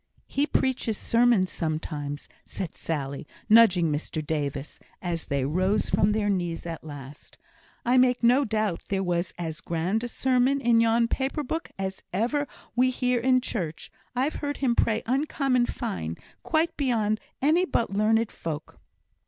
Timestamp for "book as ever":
11.43-12.47